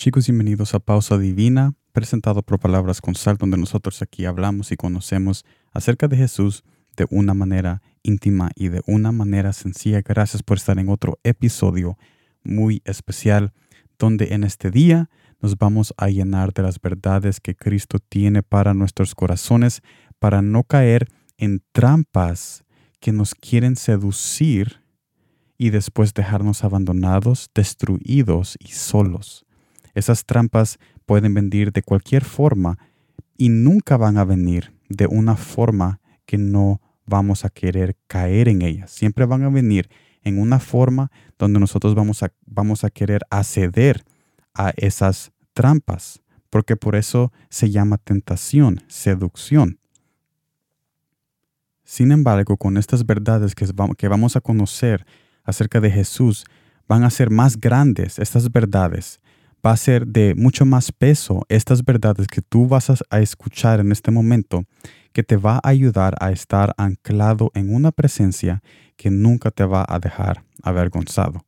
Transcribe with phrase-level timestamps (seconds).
[0.00, 4.76] Chicos, bienvenidos a Pausa Divina, presentado por Palabras con Sal, donde nosotros aquí hablamos y
[4.78, 6.64] conocemos acerca de Jesús
[6.96, 10.00] de una manera íntima y de una manera sencilla.
[10.00, 11.98] Gracias por estar en otro episodio
[12.42, 13.52] muy especial,
[13.98, 18.72] donde en este día nos vamos a llenar de las verdades que Cristo tiene para
[18.72, 19.82] nuestros corazones,
[20.18, 22.64] para no caer en trampas
[23.00, 24.80] que nos quieren seducir
[25.58, 29.44] y después dejarnos abandonados, destruidos y solos.
[29.94, 32.78] Esas trampas pueden venir de cualquier forma
[33.36, 38.62] y nunca van a venir de una forma que no vamos a querer caer en
[38.62, 38.90] ellas.
[38.90, 39.88] Siempre van a venir
[40.22, 44.04] en una forma donde nosotros vamos a, vamos a querer acceder
[44.54, 49.78] a esas trampas, porque por eso se llama tentación, seducción.
[51.84, 55.06] Sin embargo, con estas verdades que vamos a conocer
[55.42, 56.44] acerca de Jesús,
[56.86, 59.20] van a ser más grandes estas verdades
[59.64, 63.92] va a ser de mucho más peso estas verdades que tú vas a escuchar en
[63.92, 64.64] este momento,
[65.12, 68.62] que te va a ayudar a estar anclado en una presencia
[68.96, 71.44] que nunca te va a dejar avergonzado.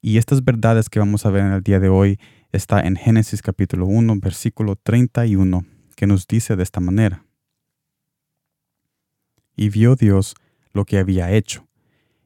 [0.00, 2.18] Y estas verdades que vamos a ver en el día de hoy
[2.52, 5.64] está en Génesis capítulo 1, versículo 31,
[5.96, 7.24] que nos dice de esta manera.
[9.56, 10.34] Y vio Dios
[10.72, 11.66] lo que había hecho,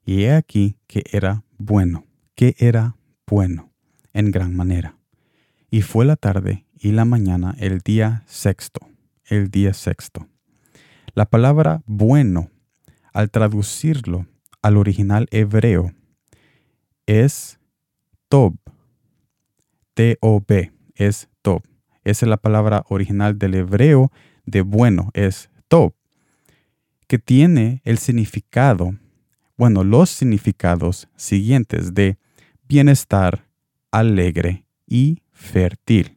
[0.05, 3.73] y he aquí que era bueno, que era bueno
[4.13, 4.99] en gran manera.
[5.73, 8.87] Y fue la tarde y la mañana el día sexto,
[9.25, 10.29] el día sexto.
[11.15, 12.51] La palabra bueno,
[13.15, 14.27] al traducirlo
[14.61, 15.95] al original hebreo,
[17.07, 17.59] es
[18.29, 18.55] tob.
[19.95, 21.63] T-O-B, es tob.
[22.05, 24.13] Esa es la palabra original del hebreo
[24.45, 25.95] de bueno, es tob,
[27.07, 28.95] que tiene el significado,
[29.57, 32.19] bueno, los significados siguientes de
[32.69, 33.49] bienestar,
[33.91, 36.17] alegre y fértil.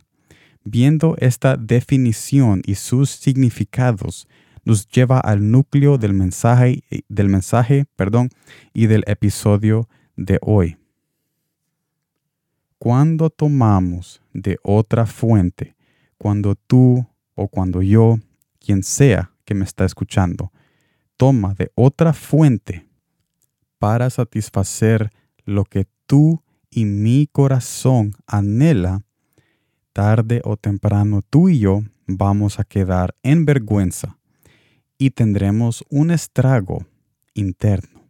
[0.64, 4.28] Viendo esta definición y sus significados,
[4.64, 8.30] nos lleva al núcleo del mensaje, del mensaje perdón,
[8.74, 10.78] y del episodio de hoy.
[12.80, 15.76] Cuando tomamos de otra fuente,
[16.18, 17.06] cuando tú
[17.36, 18.18] o cuando yo,
[18.60, 20.52] quien sea que me está escuchando,
[21.18, 22.88] toma de otra fuente
[23.78, 25.12] para satisfacer
[25.46, 29.05] lo que tú y mi corazón anhela,
[29.96, 34.18] tarde o temprano tú y yo vamos a quedar en vergüenza
[34.98, 36.86] y tendremos un estrago
[37.34, 38.02] interno.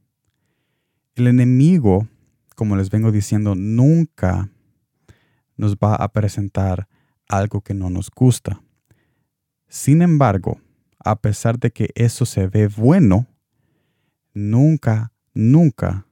[1.13, 2.07] El enemigo,
[2.55, 4.49] como les vengo diciendo, nunca
[5.57, 6.87] nos va a presentar
[7.29, 8.63] algo que no nos gusta.
[9.69, 10.59] Sin embargo,
[10.97, 13.27] a pesar de que eso se ve bueno,
[14.33, 16.07] nunca, nunca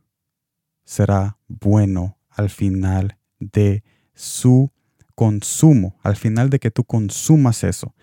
[0.84, 4.72] será bueno al final de su
[5.16, 7.94] consumo, al final de que tú consumas eso,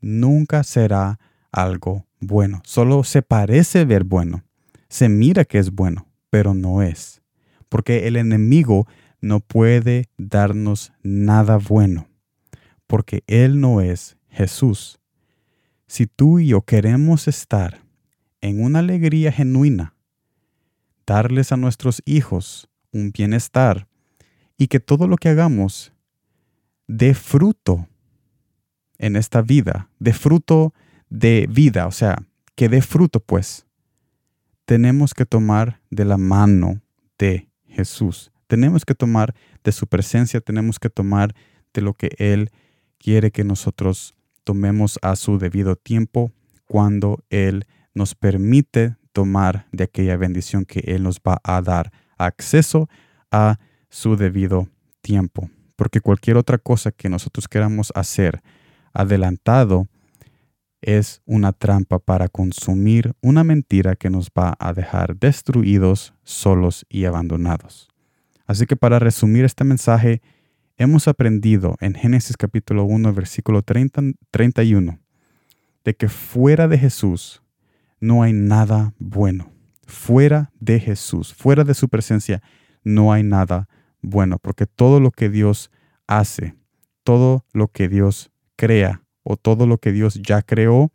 [0.00, 1.18] nunca será
[1.52, 2.60] algo bueno.
[2.64, 4.44] Solo se parece ver bueno.
[4.88, 7.22] Se mira que es bueno, pero no es.
[7.68, 8.86] Porque el enemigo
[9.20, 12.08] no puede darnos nada bueno.
[12.86, 15.00] Porque Él no es Jesús.
[15.86, 17.82] Si tú y yo queremos estar
[18.40, 19.94] en una alegría genuina,
[21.06, 23.88] darles a nuestros hijos un bienestar
[24.56, 25.92] y que todo lo que hagamos
[26.88, 27.86] de fruto
[28.98, 30.74] en esta vida, de fruto
[31.08, 32.26] de vida, o sea,
[32.56, 33.66] que dé fruto, pues,
[34.64, 36.82] tenemos que tomar de la mano
[37.18, 38.32] de Jesús.
[38.48, 41.34] Tenemos que tomar de su presencia, tenemos que tomar
[41.72, 42.50] de lo que Él
[42.98, 46.32] quiere que nosotros tomemos a su debido tiempo
[46.66, 52.88] cuando Él nos permite tomar de aquella bendición que Él nos va a dar acceso
[53.30, 53.58] a
[53.90, 54.68] su debido
[55.02, 58.42] tiempo porque cualquier otra cosa que nosotros queramos hacer
[58.92, 59.86] adelantado
[60.80, 67.04] es una trampa para consumir una mentira que nos va a dejar destruidos, solos y
[67.04, 67.88] abandonados.
[68.44, 70.20] Así que para resumir este mensaje,
[70.78, 74.02] hemos aprendido en Génesis capítulo 1, versículo 30,
[74.32, 74.98] 31,
[75.84, 77.40] de que fuera de Jesús
[78.00, 79.52] no hay nada bueno.
[79.86, 82.42] Fuera de Jesús, fuera de su presencia,
[82.82, 83.68] no hay nada
[84.02, 85.70] bueno, porque todo lo que Dios
[86.06, 86.54] hace,
[87.04, 90.92] todo lo que Dios crea o todo lo que Dios ya creó,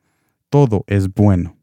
[0.49, 1.57] todo es bueno.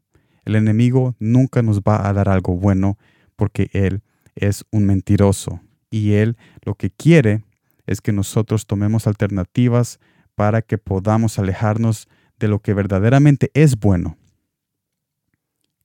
[0.45, 2.97] El enemigo nunca nos va a dar algo bueno
[3.35, 4.01] porque Él
[4.35, 7.43] es un mentiroso y Él lo que quiere
[7.85, 9.99] es que nosotros tomemos alternativas
[10.35, 12.07] para que podamos alejarnos
[12.39, 14.17] de lo que verdaderamente es bueno,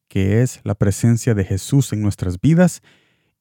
[0.09, 2.83] que es la presencia de Jesús en nuestras vidas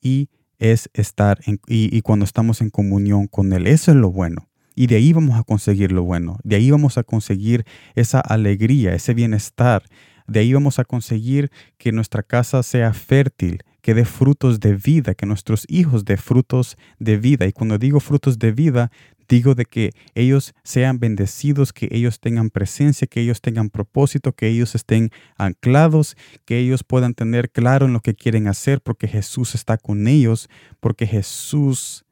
[0.02, 0.30] y
[0.60, 3.68] es estar en, y, cuando estamos en comunión con Él.
[3.68, 4.48] Eso es lo bueno.
[4.76, 7.66] Y de ahí vamos a conseguir lo bueno, de ahí vamos a conseguir
[7.96, 9.84] esa alegría, ese bienestar,
[10.28, 15.14] de ahí vamos a conseguir que nuestra casa sea fértil, que dé frutos de vida,
[15.14, 17.46] que nuestros hijos dé frutos de vida.
[17.46, 18.92] Y cuando digo frutos de vida,
[19.28, 24.48] digo de que ellos sean bendecidos, que ellos tengan presencia, que ellos tengan propósito, que
[24.48, 29.56] ellos estén anclados, que ellos puedan tener claro en lo que quieren hacer, porque Jesús
[29.56, 30.50] está con ellos,
[30.80, 32.06] porque Jesús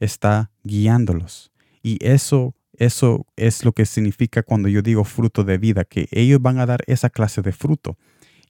[0.00, 1.50] está guiándolos.
[1.82, 6.40] Y eso eso es lo que significa cuando yo digo fruto de vida, que ellos
[6.40, 7.96] van a dar esa clase de fruto.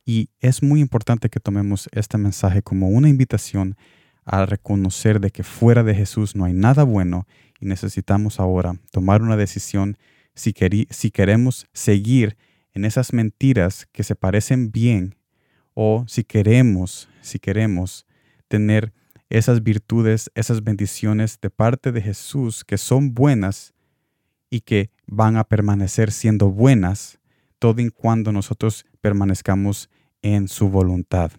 [0.05, 3.77] Y es muy importante que tomemos este mensaje como una invitación
[4.25, 7.27] a reconocer de que fuera de Jesús no hay nada bueno
[7.61, 9.97] y necesitamos ahora tomar una decisión
[10.35, 10.55] si,
[10.91, 12.37] si queremos seguir
[12.75, 15.17] en esas mentiras que se parecen bien
[15.75, 18.07] o si queremos, si queremos
[18.49, 18.93] tener
[19.31, 23.73] esas virtudes, esas bendiciones de parte de Jesús que son buenas
[24.51, 27.19] y que van a permanecer siendo buenas
[27.59, 29.89] todo en cuando nosotros permanezcamos
[30.21, 31.33] en su voluntad.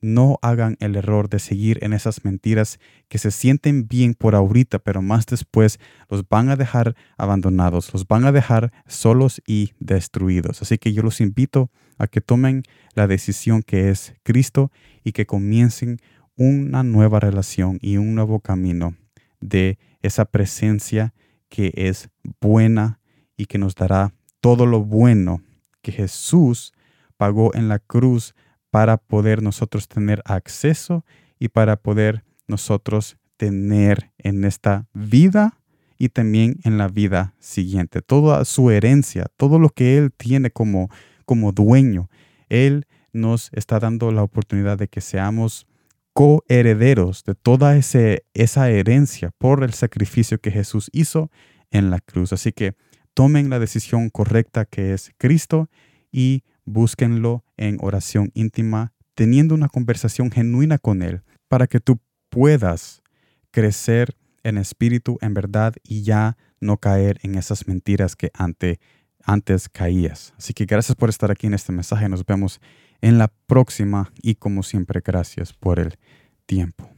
[0.00, 2.78] No hagan el error de seguir en esas mentiras
[3.08, 5.78] que se sienten bien por ahorita, pero más después
[6.08, 10.62] los van a dejar abandonados, los van a dejar solos y destruidos.
[10.62, 12.62] Así que yo los invito a que tomen
[12.94, 14.70] la decisión que es Cristo
[15.02, 15.98] y que comiencen
[16.36, 18.94] una nueva relación y un nuevo camino
[19.40, 21.14] de esa presencia
[21.48, 22.10] que es
[22.40, 23.00] buena
[23.36, 25.42] y que nos dará todo lo bueno
[25.82, 26.72] que Jesús
[27.16, 28.34] pagó en la cruz
[28.76, 31.02] para poder nosotros tener acceso
[31.38, 35.58] y para poder nosotros tener en esta vida
[35.96, 38.02] y también en la vida siguiente.
[38.02, 40.90] Toda su herencia, todo lo que Él tiene como,
[41.24, 42.10] como dueño,
[42.50, 42.84] Él
[43.14, 45.66] nos está dando la oportunidad de que seamos
[46.12, 51.30] coherederos de toda ese, esa herencia por el sacrificio que Jesús hizo
[51.70, 52.34] en la cruz.
[52.34, 52.74] Así que
[53.14, 55.70] tomen la decisión correcta que es Cristo
[56.12, 63.02] y búsquenlo en oración íntima, teniendo una conversación genuina con Él, para que tú puedas
[63.50, 68.78] crecer en espíritu, en verdad, y ya no caer en esas mentiras que ante,
[69.22, 70.34] antes caías.
[70.36, 72.08] Así que gracias por estar aquí en este mensaje.
[72.08, 72.60] Nos vemos
[73.00, 75.98] en la próxima y como siempre, gracias por el
[76.46, 76.95] tiempo.